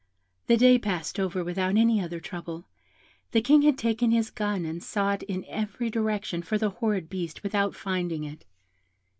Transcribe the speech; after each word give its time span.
"The 0.47 0.57
day 0.57 0.79
passed 0.79 1.19
over 1.19 1.43
without 1.43 1.77
any 1.77 2.01
other 2.01 2.19
trouble; 2.19 2.65
the 3.33 3.41
King 3.41 3.61
had 3.61 3.77
taken 3.77 4.09
his 4.09 4.31
gun 4.31 4.65
and 4.65 4.81
sought 4.81 5.21
in 5.21 5.45
every 5.45 5.91
direction 5.91 6.41
for 6.41 6.57
the 6.57 6.71
horrid 6.71 7.07
beast 7.07 7.43
without 7.43 7.75
finding 7.75 8.23
it. 8.23 8.43